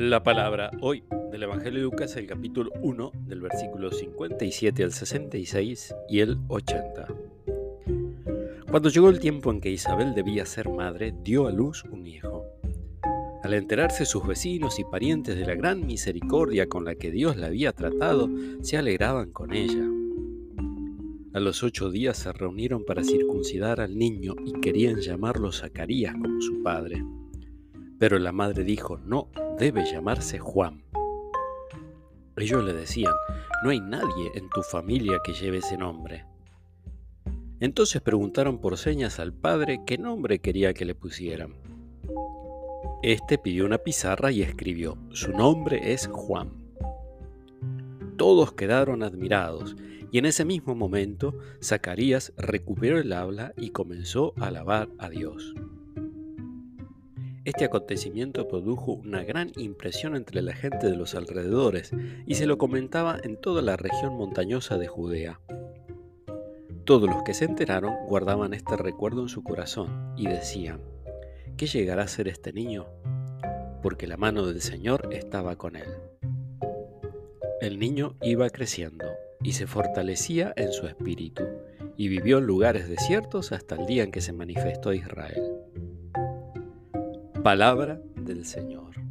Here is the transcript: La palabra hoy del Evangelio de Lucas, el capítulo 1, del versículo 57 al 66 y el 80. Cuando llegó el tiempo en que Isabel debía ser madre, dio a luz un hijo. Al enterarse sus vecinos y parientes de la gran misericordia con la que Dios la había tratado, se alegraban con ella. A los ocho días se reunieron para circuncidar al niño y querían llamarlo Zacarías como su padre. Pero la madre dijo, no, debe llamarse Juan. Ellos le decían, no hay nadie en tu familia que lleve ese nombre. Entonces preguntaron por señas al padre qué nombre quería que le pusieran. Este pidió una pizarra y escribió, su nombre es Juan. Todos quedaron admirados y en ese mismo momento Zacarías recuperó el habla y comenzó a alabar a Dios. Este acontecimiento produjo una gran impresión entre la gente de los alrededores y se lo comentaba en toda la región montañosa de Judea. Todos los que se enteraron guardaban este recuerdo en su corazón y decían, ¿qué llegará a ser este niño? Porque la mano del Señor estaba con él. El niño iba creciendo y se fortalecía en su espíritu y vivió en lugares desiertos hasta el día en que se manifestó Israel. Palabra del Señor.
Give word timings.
La 0.00 0.22
palabra 0.22 0.70
hoy 0.80 1.04
del 1.30 1.42
Evangelio 1.42 1.80
de 1.80 1.84
Lucas, 1.84 2.16
el 2.16 2.26
capítulo 2.26 2.70
1, 2.80 3.12
del 3.26 3.42
versículo 3.42 3.92
57 3.92 4.82
al 4.82 4.94
66 4.94 5.94
y 6.08 6.20
el 6.20 6.38
80. 6.48 7.06
Cuando 8.70 8.88
llegó 8.88 9.10
el 9.10 9.20
tiempo 9.20 9.50
en 9.50 9.60
que 9.60 9.68
Isabel 9.68 10.14
debía 10.14 10.46
ser 10.46 10.70
madre, 10.70 11.12
dio 11.22 11.48
a 11.48 11.52
luz 11.52 11.84
un 11.84 12.06
hijo. 12.06 12.46
Al 13.42 13.52
enterarse 13.52 14.06
sus 14.06 14.26
vecinos 14.26 14.78
y 14.78 14.84
parientes 14.84 15.36
de 15.36 15.44
la 15.44 15.54
gran 15.54 15.86
misericordia 15.86 16.66
con 16.66 16.86
la 16.86 16.94
que 16.94 17.10
Dios 17.10 17.36
la 17.36 17.48
había 17.48 17.74
tratado, 17.74 18.30
se 18.62 18.78
alegraban 18.78 19.32
con 19.32 19.52
ella. 19.52 19.86
A 21.34 21.40
los 21.40 21.62
ocho 21.62 21.90
días 21.90 22.16
se 22.16 22.32
reunieron 22.32 22.86
para 22.86 23.04
circuncidar 23.04 23.82
al 23.82 23.98
niño 23.98 24.34
y 24.46 24.60
querían 24.60 24.96
llamarlo 25.02 25.52
Zacarías 25.52 26.14
como 26.14 26.40
su 26.40 26.62
padre. 26.62 27.02
Pero 28.00 28.18
la 28.18 28.32
madre 28.32 28.64
dijo, 28.64 28.96
no, 28.96 29.28
debe 29.58 29.84
llamarse 29.84 30.38
Juan. 30.38 30.82
Ellos 32.34 32.64
le 32.64 32.72
decían, 32.72 33.12
no 33.62 33.68
hay 33.68 33.80
nadie 33.80 34.32
en 34.34 34.48
tu 34.48 34.62
familia 34.62 35.18
que 35.22 35.34
lleve 35.34 35.58
ese 35.58 35.76
nombre. 35.76 36.24
Entonces 37.60 38.00
preguntaron 38.00 38.58
por 38.58 38.78
señas 38.78 39.20
al 39.20 39.34
padre 39.34 39.82
qué 39.86 39.98
nombre 39.98 40.38
quería 40.38 40.72
que 40.72 40.86
le 40.86 40.94
pusieran. 40.94 41.52
Este 43.02 43.36
pidió 43.36 43.66
una 43.66 43.76
pizarra 43.76 44.32
y 44.32 44.40
escribió, 44.40 44.96
su 45.10 45.32
nombre 45.32 45.92
es 45.92 46.06
Juan. 46.06 46.52
Todos 48.16 48.52
quedaron 48.52 49.02
admirados 49.02 49.76
y 50.10 50.16
en 50.16 50.24
ese 50.24 50.46
mismo 50.46 50.74
momento 50.74 51.38
Zacarías 51.62 52.32
recuperó 52.38 52.98
el 52.98 53.12
habla 53.12 53.52
y 53.58 53.72
comenzó 53.72 54.32
a 54.38 54.46
alabar 54.46 54.88
a 54.98 55.10
Dios. 55.10 55.54
Este 57.46 57.64
acontecimiento 57.64 58.46
produjo 58.48 58.92
una 58.92 59.24
gran 59.24 59.50
impresión 59.56 60.14
entre 60.14 60.42
la 60.42 60.54
gente 60.54 60.90
de 60.90 60.96
los 60.96 61.14
alrededores 61.14 61.90
y 62.26 62.34
se 62.34 62.44
lo 62.44 62.58
comentaba 62.58 63.18
en 63.22 63.40
toda 63.40 63.62
la 63.62 63.78
región 63.78 64.14
montañosa 64.14 64.76
de 64.76 64.88
Judea. 64.88 65.40
Todos 66.84 67.08
los 67.08 67.22
que 67.22 67.32
se 67.32 67.46
enteraron 67.46 67.94
guardaban 68.08 68.52
este 68.52 68.76
recuerdo 68.76 69.22
en 69.22 69.30
su 69.30 69.42
corazón 69.42 70.12
y 70.18 70.26
decían, 70.26 70.82
¿qué 71.56 71.64
llegará 71.66 72.02
a 72.02 72.08
ser 72.08 72.28
este 72.28 72.52
niño? 72.52 72.86
Porque 73.82 74.06
la 74.06 74.18
mano 74.18 74.44
del 74.44 74.60
Señor 74.60 75.08
estaba 75.10 75.56
con 75.56 75.76
él. 75.76 75.88
El 77.62 77.78
niño 77.78 78.16
iba 78.20 78.50
creciendo 78.50 79.06
y 79.42 79.52
se 79.52 79.66
fortalecía 79.66 80.52
en 80.56 80.72
su 80.72 80.86
espíritu 80.86 81.44
y 81.96 82.08
vivió 82.08 82.36
en 82.38 82.44
lugares 82.44 82.86
desiertos 82.86 83.52
hasta 83.52 83.76
el 83.76 83.86
día 83.86 84.02
en 84.02 84.10
que 84.10 84.20
se 84.20 84.34
manifestó 84.34 84.92
Israel. 84.92 85.69
Palabra 87.42 88.02
del 88.16 88.44
Señor. 88.44 89.09